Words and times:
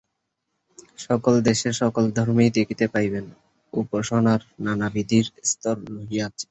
সকল 0.99 1.33
দেশে 1.47 1.69
সকল 1.81 2.03
ধর্মেই 2.17 2.51
দেখিতে 2.57 2.85
পাইবেন, 2.93 3.25
উপাসনার 3.73 4.41
নানাবিধ 4.65 5.11
স্তর 5.43 5.75
রহিয়াছে। 5.89 6.39